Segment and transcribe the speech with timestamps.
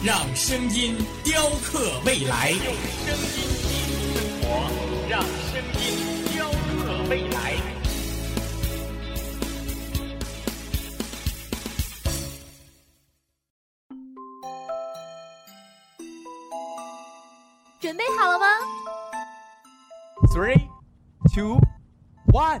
[0.00, 2.50] 让声音雕刻未来。
[2.50, 3.34] 用声音
[3.66, 4.46] 记录生活，
[5.08, 5.82] 让声音
[6.32, 7.56] 雕刻未来。
[17.80, 18.46] 准备好了吗
[20.32, 20.68] Three,
[21.34, 21.58] two,
[22.32, 22.60] one.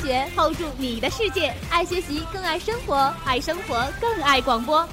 [0.02, 1.52] 觉，hold 住你的世界。
[1.70, 4.86] 爱学习，更爱生活；爱生活，更爱广播。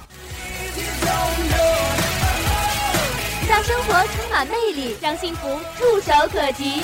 [3.47, 6.81] 让生活充满魅力，让幸福触手可及。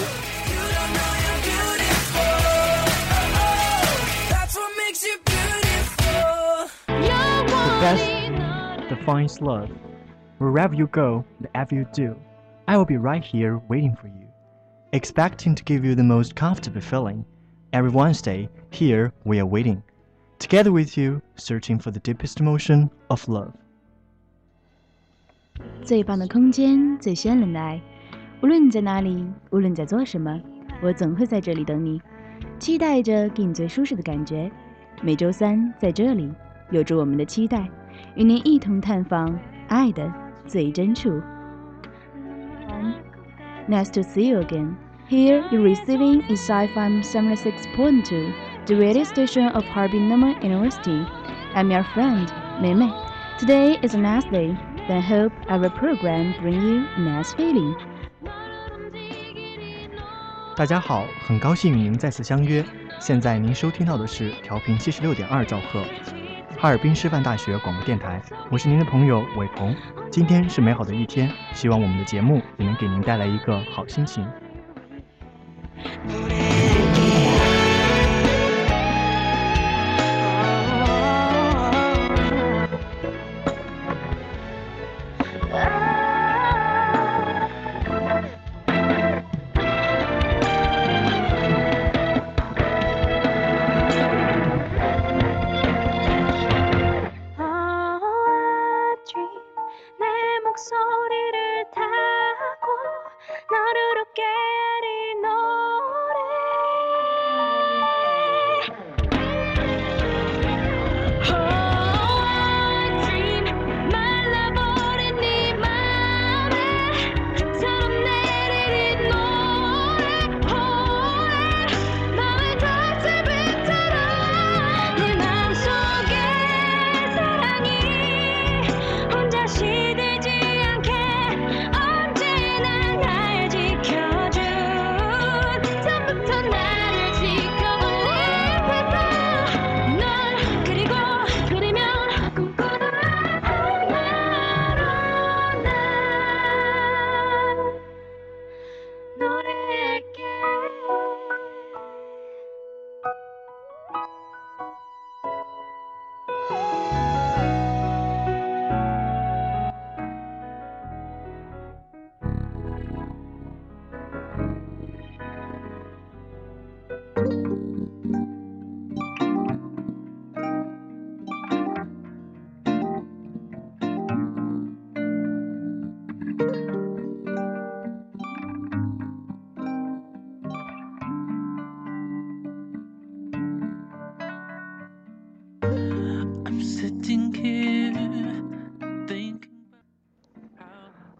[6.88, 8.06] The best
[8.90, 9.70] defines love.
[10.40, 12.16] Wherever you go, whatever you do,
[12.66, 14.28] I will be right here waiting for you,
[14.92, 17.24] expecting to give you the most comfortable feeling.
[17.74, 19.82] Every Wednesday, here we are waiting,
[20.40, 23.52] together with you, searching for the deepest emotion of love.
[25.84, 27.82] 最棒的空间，最绚烂的爱。
[28.42, 30.42] 无论你在哪里，无论你在做什么，
[30.82, 32.02] 我总会在这里等你，
[32.58, 34.50] 期待着给你最舒适的感觉。
[35.02, 36.34] 每周三在这里，
[36.72, 37.70] 有着我们的期待，
[38.16, 40.12] 与您一同探访爱的
[40.46, 41.22] 最真处。
[43.68, 44.74] Nice to see you again.
[45.07, 48.33] Here you're receiving Inside 76.2,
[48.65, 51.07] the radio station of Harbin Normal University.
[51.55, 52.33] I'm your friend,
[52.63, 52.91] Mei Mei.
[53.39, 54.57] Today is a nice day,
[54.89, 57.77] then hope our program bring you a nice feeling.
[60.57, 62.65] 大家好，很高兴与您再次相约。
[62.99, 65.85] 现在您收听到的是调频七十六点二兆赫，
[66.59, 68.23] 哈尔滨师范大学广播电台。
[68.51, 69.77] 我是您的朋友伟鹏。
[70.11, 74.27] 今天是美好的一天，希望我们的节目也能给您带来一个好心情。
[75.85, 76.64] yeah.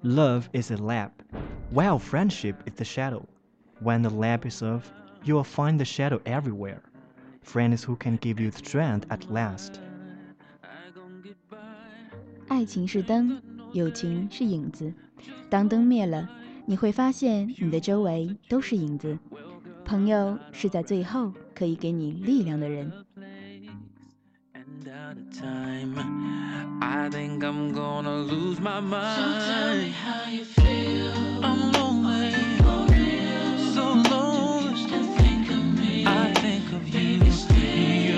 [0.04, 1.12] Love is a lamp,
[1.72, 3.26] while friendship is the shadow.
[3.82, 4.92] When the lamp is off,
[5.24, 6.82] you will find the shadow everywhere.
[7.50, 9.80] friends who can give you strength at last.
[12.48, 13.42] 爱情是灯，
[13.74, 14.94] 友情是影子。
[15.50, 16.30] 当灯灭了，
[16.66, 19.18] 你会发现你的周围都是影子。
[19.86, 22.92] 朋友是在最后可以给你力量的人。
[26.81, 27.11] And out of time.
[27.11, 29.43] I think I'm gonna lose my mind.
[29.43, 31.45] So tell me how you feel.
[31.45, 32.33] I'm lonely,
[33.75, 34.77] so lonely.
[34.77, 36.05] Still think of me?
[36.07, 38.14] I think of you.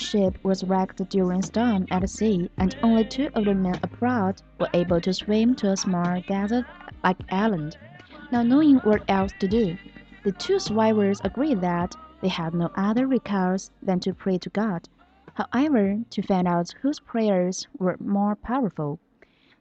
[0.00, 4.70] Ship was wrecked during storm at sea, and only two of the men aboard were
[4.72, 7.76] able to swim to a small desert-like island.
[8.32, 9.76] Not knowing what else to do,
[10.24, 14.88] the two survivors agreed that they had no other recourse than to pray to God.
[15.34, 18.98] However, to find out whose prayers were more powerful,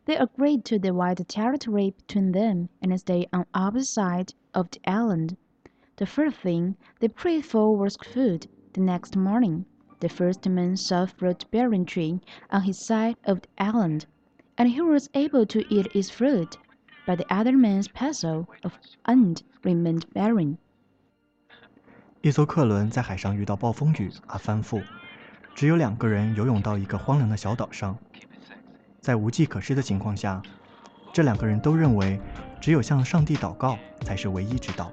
[0.05, 4.79] they agreed to divide the territory between them and stay on opposite sides of the
[4.89, 5.35] island.
[5.97, 8.47] The first thing they prayed for was food.
[8.73, 9.65] The next morning,
[10.00, 12.20] the first man saw a fruit-bearing tree
[12.50, 14.06] on his side of the island,
[14.56, 16.56] and he was able to eat its fruit.
[17.06, 18.72] But the other man's parcel of
[19.06, 20.56] land remained barren.
[22.22, 24.82] 一艘客轮在海上遇到暴风雨而翻覆，
[25.54, 27.98] 只有两个人游泳到一个荒凉的小岛上。
[29.00, 30.40] 在无计可施的情况下，
[31.12, 32.18] 这两个人都认为
[32.58, 34.90] 只有向上帝祷告才是唯一之道。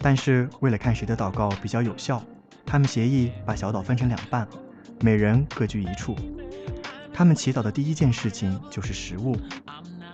[0.00, 2.24] 但是为了看谁的祷告比较有效，
[2.65, 4.47] 他们协议把小岛分成两半，
[5.01, 6.15] 每人各居一处。
[7.13, 9.37] 他们祈祷的第一件事情就是食物。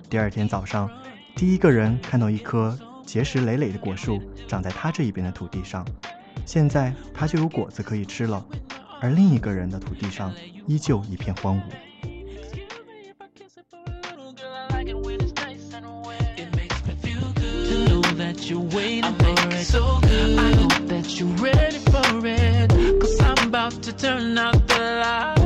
[0.10, 0.89] 第二天早上，
[1.36, 5.86] 第一个人看到一棵结实累累的果树长在他这一边的土地上，
[6.46, 8.46] 现在他就有果子可以吃了，
[9.00, 10.34] 而另一个人的土地上
[10.67, 11.62] 依旧一片荒芜。
[18.50, 19.66] You're waiting for it.
[19.66, 20.40] So good.
[20.40, 22.70] I hope that you're ready for it.
[23.02, 25.41] Cause I'm about to turn out the lights,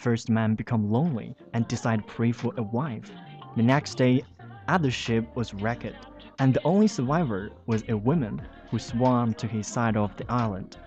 [0.00, 3.10] first man became lonely and decided to pray for a wife.
[3.56, 4.24] The next day,
[4.66, 5.94] other ship was wrecked,
[6.38, 8.40] and the only survivor was a woman
[8.70, 10.78] who swam to his side of the island.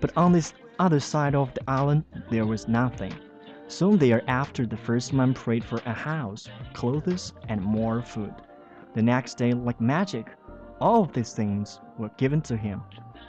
[0.00, 3.12] But on this other side of the island, there was nothing.
[3.68, 8.34] Soon thereafter, the first man prayed for a house, clothes, and more food.
[8.94, 10.26] The next day, like magic,
[10.80, 12.82] all of these things were given to him.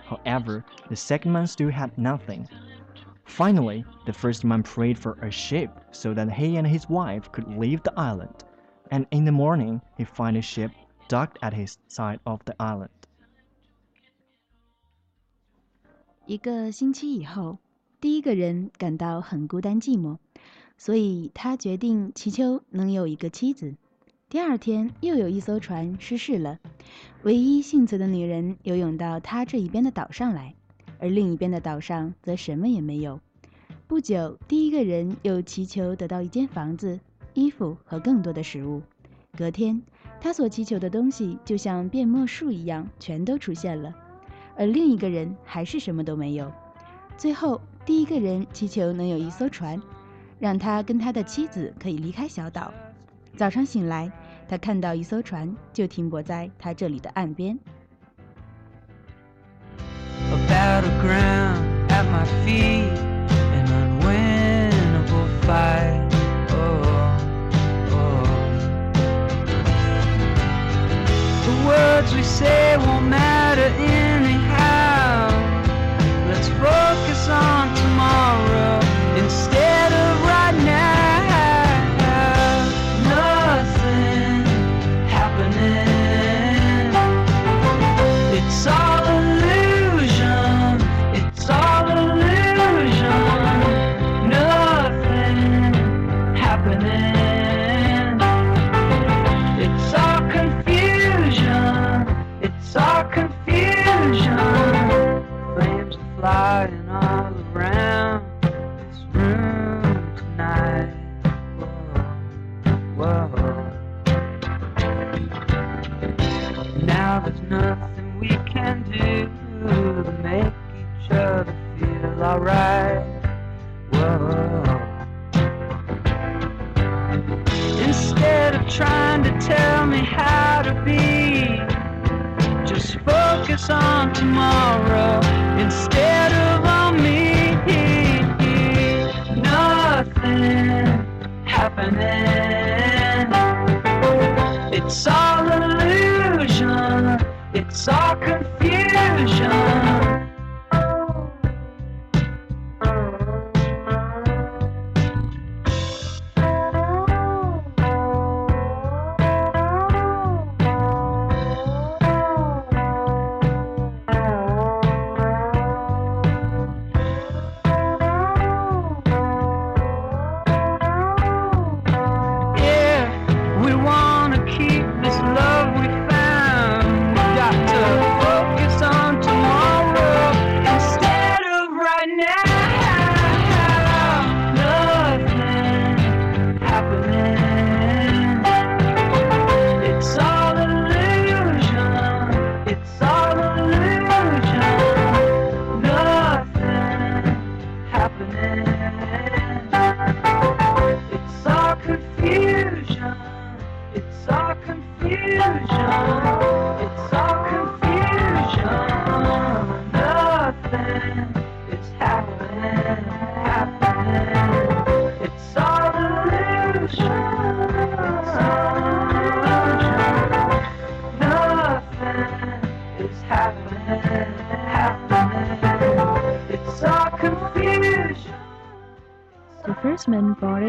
[0.05, 2.47] However, the second man still had nothing.
[3.24, 7.46] Finally, the first man prayed for a ship so that he and his wife could
[7.48, 8.34] leave the island.
[8.90, 10.70] And in the morning, he found a ship
[11.08, 12.88] docked at his side of the island.
[16.26, 17.58] 一个星期以后，
[18.00, 20.18] 第一个人感到很孤单寂寞，
[20.76, 23.76] 所以他决定祈求能有一个妻子。
[24.30, 26.58] 第二天，又有一艘船失事了，
[27.22, 30.54] 唯一幸存的女人游泳到他这一边的岛上来，
[31.03, 33.19] 而另一边的岛上则什么也没有。
[33.87, 36.97] 不久，第一个人又祈求得到一间房子、
[37.33, 38.81] 衣服和更多的食物。
[39.37, 39.81] 隔天，
[40.21, 43.93] 他所祈求的东西就像变魔术一样，全都出现了。
[44.55, 46.49] 而另一个人还是什么都没有。
[47.17, 49.81] 最后，第一个人祈求能有一艘船，
[50.39, 52.73] 让他跟他的妻子可以离开小岛。
[53.35, 54.09] 早上醒来，
[54.47, 57.59] 他看到一艘船就停泊在他这里的岸边。
[60.63, 62.97] A battleground at my feet,
[63.57, 66.09] an unwinnable fight.
[66.51, 67.19] Oh,
[67.91, 68.23] oh.
[71.45, 75.29] The words we say won't matter anyhow.
[76.29, 78.82] Let's focus on tomorrow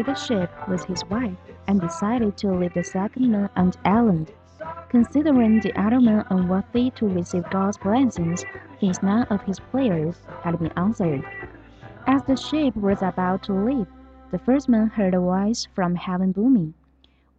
[0.05, 1.37] the ship with his wife
[1.67, 4.31] and decided to leave the second man on the island.
[4.89, 8.45] Considering the other man unworthy to receive God's blessings,
[8.79, 11.23] since none of his prayers had been answered.
[12.07, 13.87] As the ship was about to leave,
[14.31, 16.73] the first man heard a voice from heaven booming,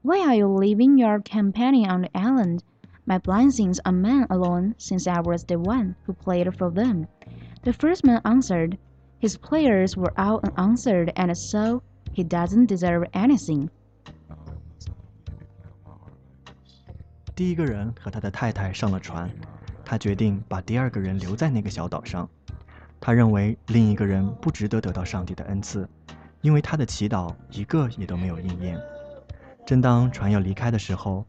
[0.02, 2.64] Why are you leaving your companion on the island?
[3.06, 7.06] My blessings are mine alone, since I was the one who prayed for them.
[7.62, 8.76] The first man answered,
[9.18, 11.82] his prayers were all unanswered, and so
[12.16, 13.68] he doesn't deserve anything.
[17.34, 19.30] 第一个人和他的太太上了船，
[19.84, 22.26] 他决定把第二个人留在那个小岛上。
[22.98, 25.86] 他认为另一个人不值得得到上帝的恩赐，
[26.40, 28.80] 因为他的祈祷一个也都没有应验。
[29.66, 31.26] 正当船要离开的时候，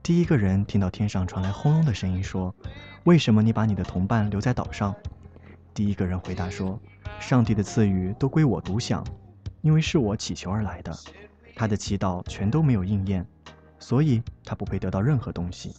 [0.00, 2.54] 第一个人听到天上传来轰隆的声音，说
[3.02, 4.94] ：“为什么你把你的同伴留在岛上？”
[5.74, 6.78] 第一个人回答说
[7.18, 9.04] ：“上帝的赐予都归我独享，
[9.62, 10.96] 因为是我祈求而来的，
[11.54, 13.26] 他的祈祷全都没有应验，
[13.78, 15.74] 所以他不配得到任何东西。”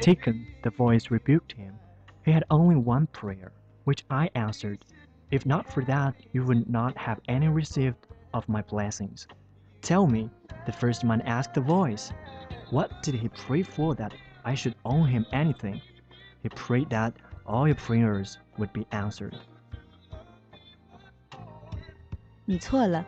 [0.00, 1.74] mistaken, the voice rebuked him.
[2.24, 3.52] He had only one prayer,
[3.84, 4.78] which I answered.
[5.30, 7.98] If not for that, you would not have any received
[8.32, 9.28] of my blessings.
[9.82, 10.30] Tell me,
[10.64, 12.10] the first man asked the voice,
[12.70, 14.14] what did he pray for that
[14.46, 15.82] I should owe him anything?
[16.42, 17.12] He prayed that
[17.44, 19.34] all your prayers would be answered.
[22.46, 23.04] 你错了。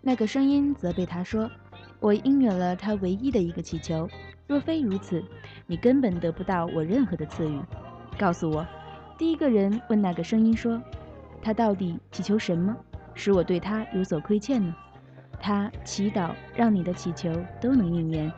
[0.00, 4.08] 那个声音责备他说：“我应允了他唯一的一个祈求，
[4.46, 5.24] 若非如此，
[5.69, 7.59] 你根本得不到我任何的赐予。
[8.17, 8.65] 告诉我。”
[9.19, 10.81] 第一个人问那个声音说
[11.43, 12.75] ：“他到底祈求什么，
[13.13, 14.73] 使我对他有所亏欠呢？”
[15.41, 18.31] 他祈祷让你的祈求都能应验。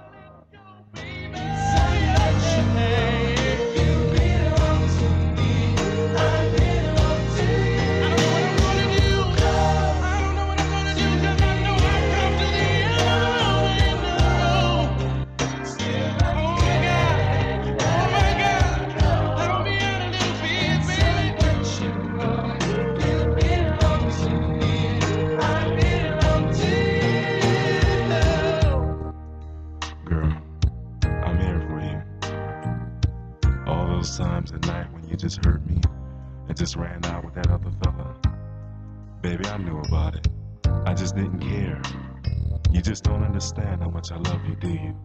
[42.81, 44.95] You just don't understand how much I love you, do you?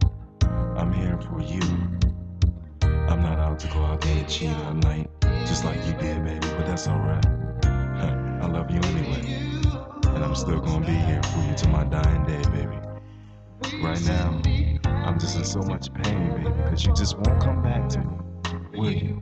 [0.75, 1.61] I'm here for you.
[2.81, 5.07] I'm not out to go out there and cheat all night,
[5.45, 7.23] just like you did, baby, but that's alright.
[7.23, 9.21] I love you anyway.
[10.07, 12.79] And I'm still gonna be here for you till my dying day, baby.
[13.83, 14.41] Right now,
[15.05, 18.07] I'm just in so much pain, baby, because you just won't come back to me.
[18.73, 19.21] Will you?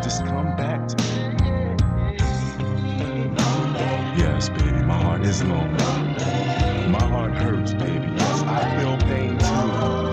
[0.00, 1.69] Just come back to me.
[4.20, 5.82] Yes, baby, my heart is lonely.
[6.88, 8.06] My heart hurts, baby.
[8.16, 10.09] Yes, I feel pain too.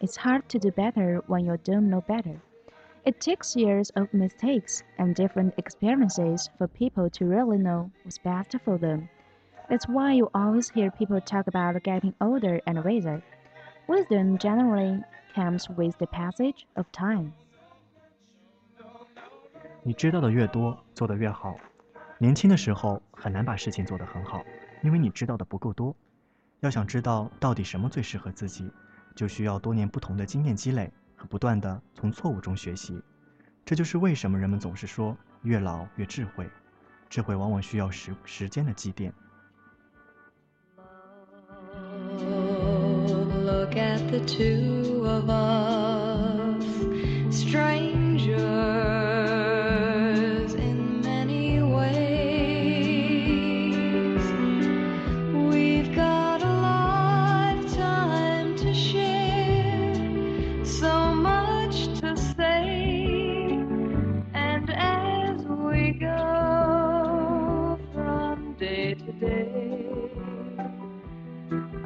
[0.00, 2.40] it's hard to do better when you don't know better.
[3.04, 8.56] It takes years of mistakes and different experiences for people to really know what's best
[8.64, 9.08] for them.
[9.68, 13.22] That's why you always hear people talk about getting older and wiser.
[13.88, 15.02] Wisdom generally
[15.34, 17.32] comes with the passage of time.
[19.82, 21.56] 你知道的越多，做得越好。
[22.18, 24.42] 年轻的时候很难把事情做得很好，
[24.82, 25.94] 因为你知道的不够多。
[26.60, 28.68] 要想知道到底什么最适合自己，
[29.15, 33.01] 就需要多年不同的经验积累和不断的从错误中学习。
[33.65, 36.49] 这就是为什么人们总是说越老越智慧，
[37.09, 39.13] 智慧往往需要时时间的积淀。
[43.43, 46.65] Look at the two of us,
[47.31, 49.00] stranger.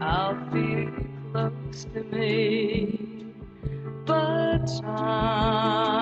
[0.06, 0.91] I'll feel
[1.32, 3.34] close to me,
[4.06, 5.95] but time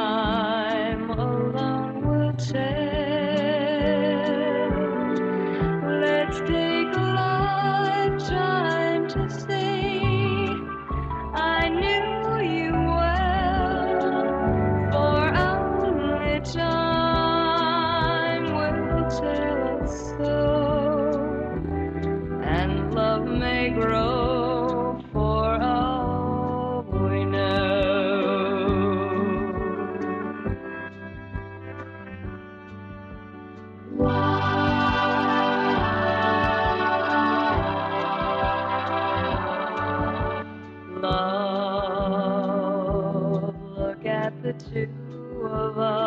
[45.53, 46.02] of us,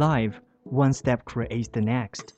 [0.00, 2.32] life, one step creates the next.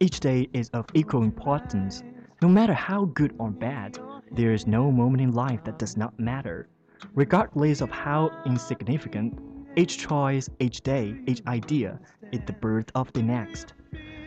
[0.00, 2.02] Each day is of equal importance.
[2.42, 3.98] No matter how good or bad,
[4.30, 6.68] there is no moment in life that does not matter.
[7.14, 9.40] Regardless of how insignificant,
[9.76, 11.98] each choice, each day, each idea
[12.32, 13.72] is the birth of the next.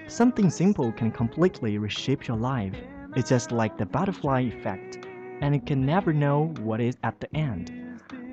[0.08, 2.74] Something simple can completely reshape your life.
[3.16, 4.98] It's just like the butterfly effect,
[5.42, 7.72] and you can never know what is at the end.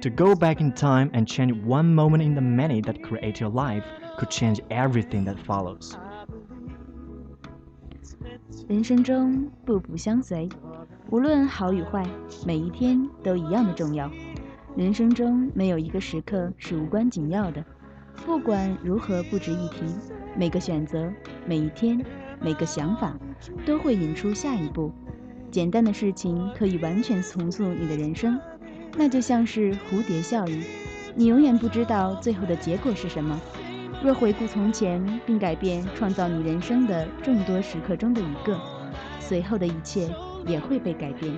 [0.01, 3.51] To go back in time and change one moment in the many that create your
[3.51, 3.85] life
[4.17, 5.95] could change everything that follows.
[8.69, 10.49] 人生中步步相随，
[11.11, 12.05] 无论好与坏，
[12.45, 14.11] 每一天都一样的重要。
[14.77, 17.65] 人生中没有一个时刻是无关紧要的，
[18.25, 19.85] 不管如何不值一提，
[20.37, 21.13] 每个选择、
[21.47, 22.05] 每一天、
[22.41, 23.17] 每个想法，
[23.65, 24.93] 都会引出下一步。
[25.51, 28.39] 简单的事情可以完全重塑你的人生，
[28.97, 30.63] 那就像是蝴蝶效应，
[31.15, 33.41] 你永远不知道最后的结果是什么。
[34.03, 38.61] 若回顾从前，并改变创造你人生的众多时刻中的一个，
[39.19, 40.09] 随后的一切
[40.47, 41.33] 也会被改变。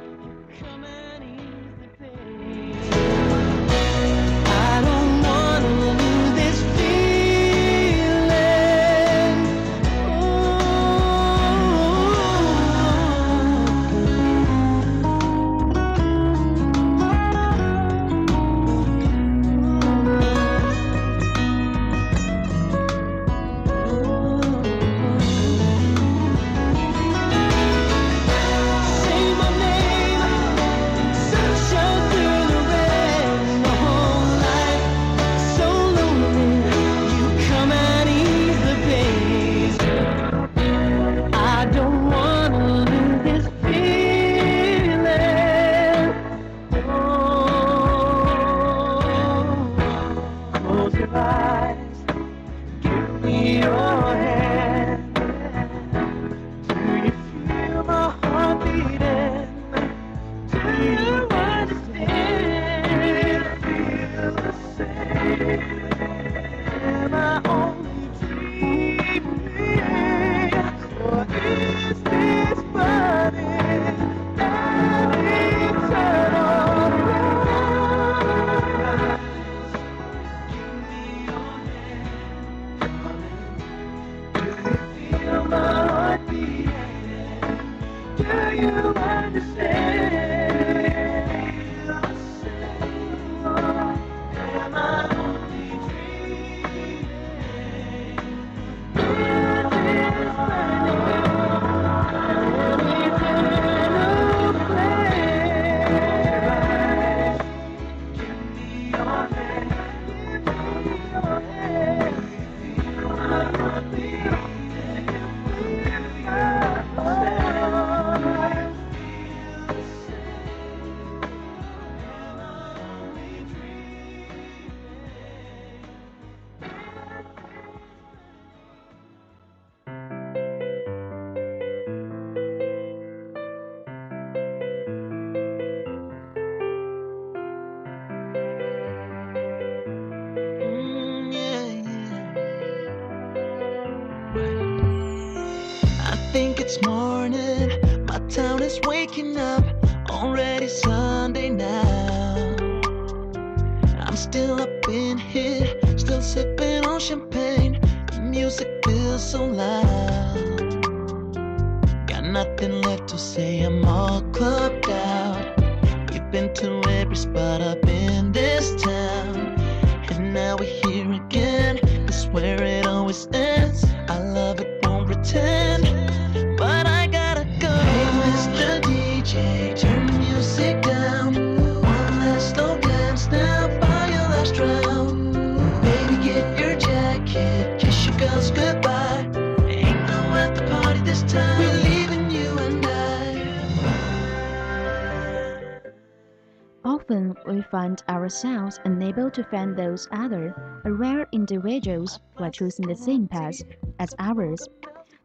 [197.47, 203.29] We find ourselves unable to find those other, rare individuals who are choosing the same
[203.29, 203.63] path
[203.99, 204.69] as ours.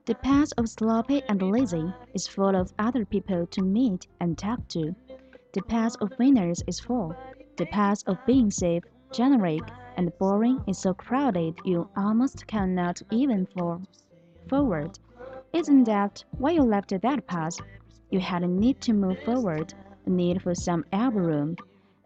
[0.06, 4.68] The path of sloppy and lazy is full of other people to meet and talk
[4.70, 4.94] to.
[5.54, 7.16] The path of winners is full.
[7.58, 9.62] The path of being safe, generic,
[9.96, 13.82] and boring is so crowded you almost cannot even for
[14.50, 15.00] forward.
[15.54, 17.58] Isn't that why you left that path?
[18.10, 19.74] You had a need to move forward,
[20.06, 21.56] a need for some elbow room,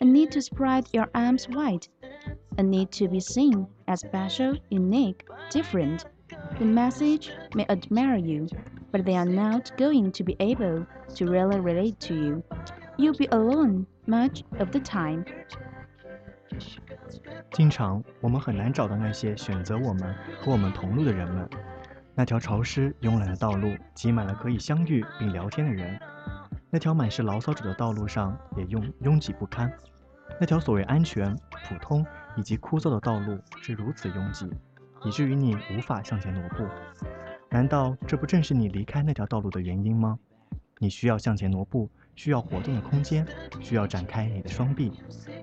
[0.00, 1.86] a need to spread your arms wide,
[2.58, 6.06] a need to be seen as special, unique, different.
[6.58, 8.48] The message may admire you,
[8.90, 12.42] but they are not going to be able to really relate to you.
[12.96, 15.24] You'll be alone much of the time.
[17.52, 21.48] 经常我们很难找到那些选择我们和我们同路的人们。
[22.14, 25.98] 那条潮湿慵懒的道路挤满了可以相遇并聊天的人，
[26.69, 29.71] 那条满是牢骚者的道路上也拥拥挤不堪。
[30.39, 31.35] 那条所谓安全、
[31.67, 32.05] 普通
[32.35, 34.49] 以及枯燥的道路是如此拥挤，
[35.05, 36.67] 以至于你无法向前挪步。
[37.49, 40.19] 难道这不正是你离开那条道路的原因吗？
[40.79, 43.25] 你需要向前挪步，需要活动的空间，
[43.61, 44.91] 需要展开你的双臂，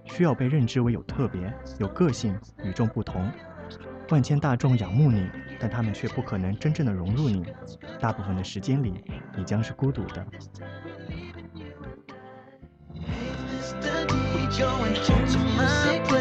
[0.05, 3.29] 需要被认知为有特别、有个性、与众不同。
[4.11, 5.27] 万千大众仰慕你，
[5.59, 7.45] 但他们却不可能真正的融入你。
[7.99, 9.03] 大部分的时间里，
[9.37, 10.25] 你将是孤独的。
[14.59, 16.14] Going to my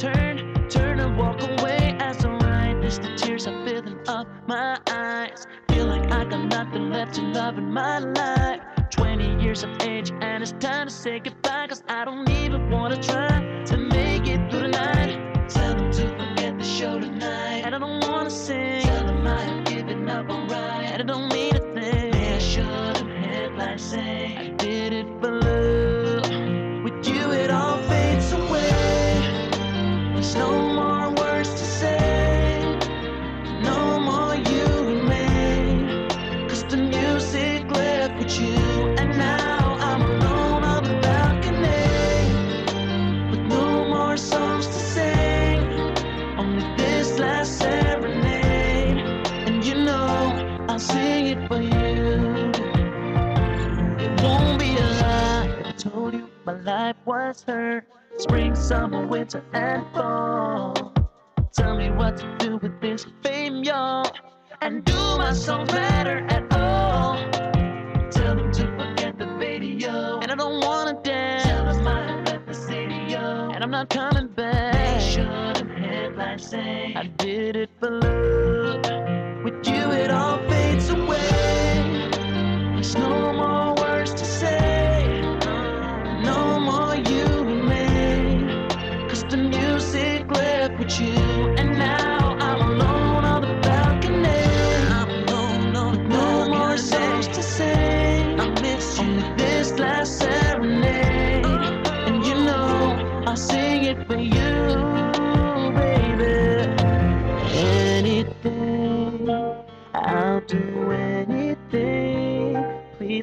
[0.00, 2.96] turn, turn and walk away as I this.
[2.96, 5.46] The tears are filling up my eyes.
[5.68, 8.60] Feel like I got nothing left to love in my life.
[8.90, 11.66] 20 years of age, and it's time to say goodbye.
[11.68, 15.50] Cause I don't even wanna try to make it through the night.
[15.50, 17.62] Tell them to forget the show tonight.
[17.66, 18.80] And I don't wanna sing.
[18.80, 20.88] Tell them I have given up on right.
[20.92, 22.14] And I don't mean a thing.
[22.14, 23.78] I should have had like
[57.04, 57.84] was her
[58.18, 60.74] Spring, summer, winter, and fall.
[61.52, 64.10] Tell me what to do with this fame, y'all.
[64.60, 67.16] And do my songs matter at all?
[68.10, 70.18] Tell them to forget the video.
[70.20, 71.44] And I don't wanna dance.
[71.44, 74.74] Tell them I left the city, and I'm not coming back.
[74.74, 78.39] They should have headlines say I did it for love.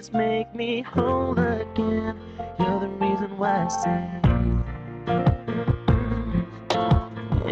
[0.08, 2.18] just make me whole again.
[2.60, 4.64] You're the reason why I sing.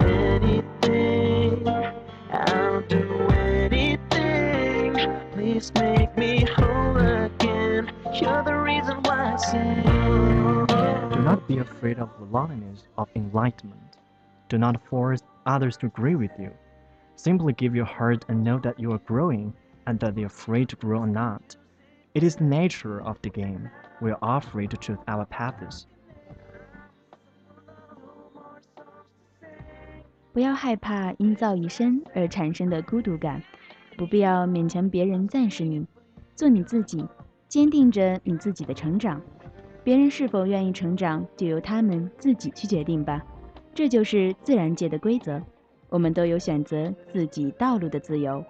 [0.01, 1.67] Anything,
[2.31, 4.93] I'll do anything.
[5.33, 7.91] Please make me whole again.
[8.13, 10.65] You're the reason why I sing.
[11.11, 13.97] Do not be afraid of the loneliness of enlightenment.
[14.47, 16.51] Do not force others to agree with you.
[17.17, 19.53] Simply give your heart and know that you are growing
[19.87, 21.57] and that they are free to grow or not.
[22.14, 23.70] It is the nature of the game.
[24.00, 25.84] We are all free to choose our paths.
[30.32, 33.42] 不要害怕因噪一声而产生的孤独感，
[33.96, 35.86] 不必要勉强别人赞识你，
[36.34, 37.04] 做你自己，
[37.48, 39.20] 坚定着你自己的成长。
[39.82, 43.24] 别人是否愿意成长，就由他们自己去决定吧。
[43.74, 45.42] 这就是自然界的规则，
[45.88, 48.44] 我们都有选择自己道路的自由。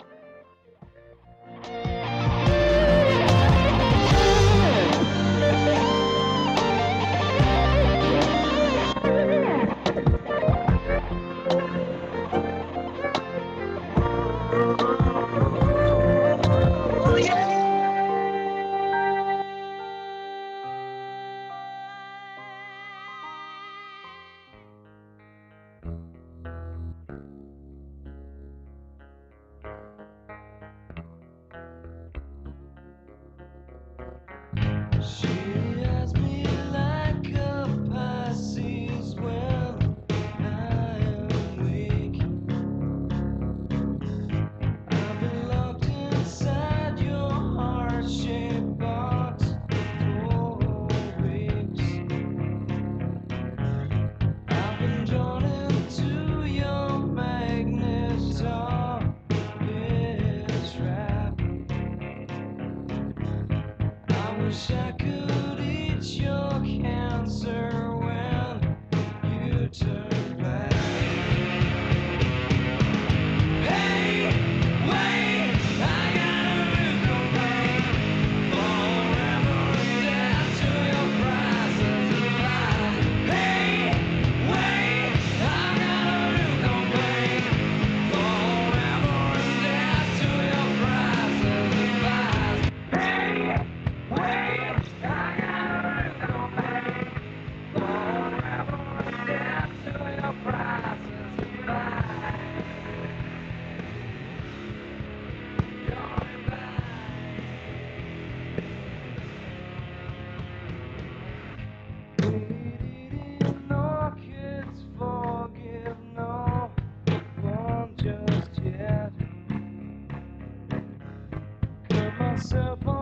[122.56, 122.95] Cut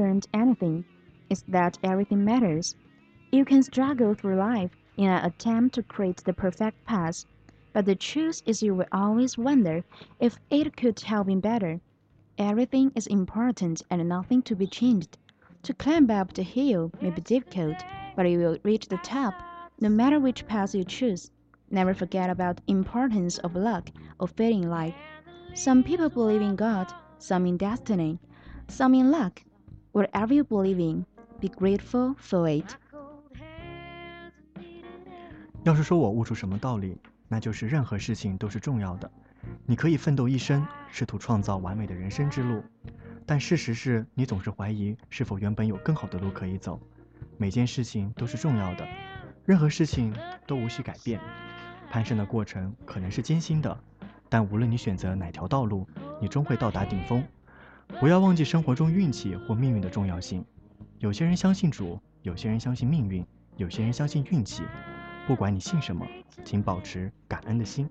[0.00, 0.84] learned anything,
[1.28, 2.74] is that everything matters.
[3.30, 7.24] You can struggle through life in an attempt to create the perfect path,
[7.72, 9.84] but the truth is you will always wonder
[10.18, 11.80] if it could have been better.
[12.38, 15.18] Everything is important and nothing to be changed.
[15.64, 17.76] To climb up the hill may be difficult,
[18.16, 19.34] but you will reach the top,
[19.78, 21.30] no matter which path you choose.
[21.70, 24.94] Never forget about importance of luck or fate in life.
[25.54, 28.18] Some people believe in God, some in destiny,
[28.68, 29.42] some in luck.
[29.92, 31.04] Whatever you believe in,
[31.40, 32.76] be grateful for it.
[35.64, 39.10] 要是说我悟出什么道理，那就是任何事情都是重要的。
[39.66, 42.62] 你可以奋斗一生，试图创造完美的人生之路，
[43.26, 46.80] 但事实是你总是怀疑是否原本有更好的路可以走。
[47.36, 48.86] 每件事情都是重要的，
[49.44, 50.14] 任何事情
[50.46, 51.18] 都无需改变。
[51.90, 53.76] 攀升的过程可能是艰辛的，
[54.28, 55.86] 但无论你选择哪条道路，
[56.20, 57.24] 你终会到达顶峰。
[57.98, 60.44] 不要忘记生活中运气或命运的重要性。
[60.98, 63.26] 有些人相信主，有些人相信命运，
[63.56, 64.62] 有些人相信运气。
[65.26, 66.06] 不管你信什么，
[66.44, 67.88] 请保持感恩的心。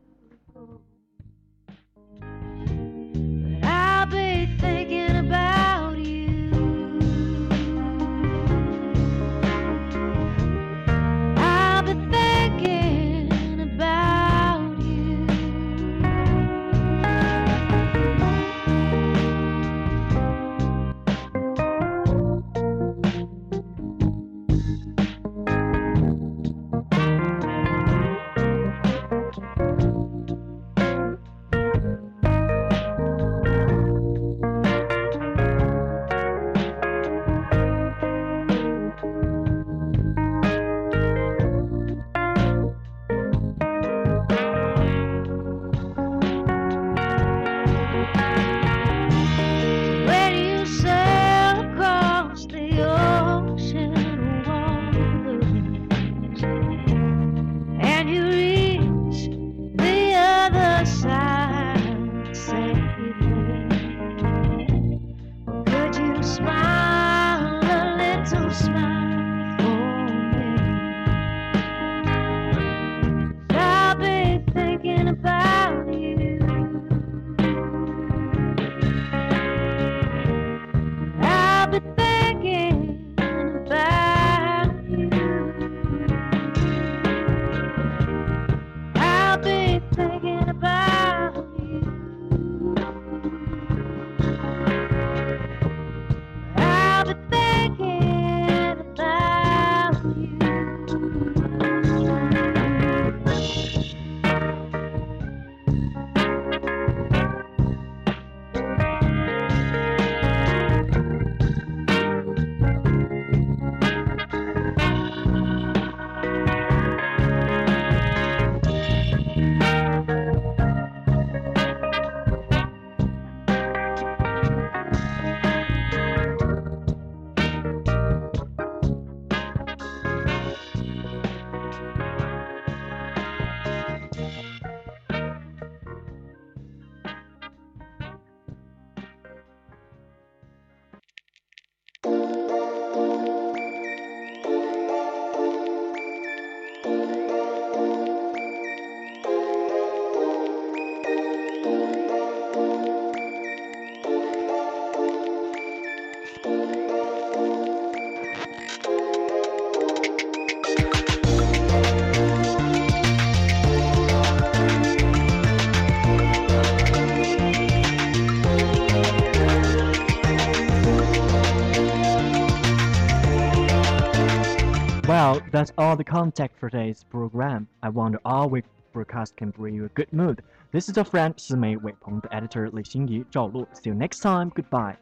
[175.59, 177.67] that's all the contact for today's program.
[177.83, 180.41] I wonder our week broadcast can bring you a good mood.
[180.73, 183.67] This is your friend 思梅伟鹏的 editor 李欣怡赵璐。
[183.75, 184.51] See you next time.
[184.51, 184.97] Goodbye.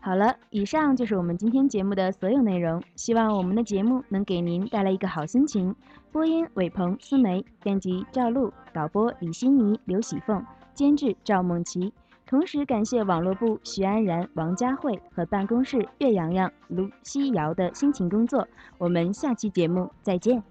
[0.00, 2.82] 好了，以上就是我们今天节目的所有内容。
[2.96, 5.74] 希望我们的节目能给您带来一个好心情。
[6.10, 11.92] 播音：伟鹏、思梅，编辑：赵璐，导播：李欣怡、刘喜凤，监制：赵梦琪。
[12.27, 18.45] 同时感谢网络部徐安然、王佳慧和办公室岳洋洋、卢西瑶的辛勤工作。
[18.77, 20.43] 我们下期节目再见。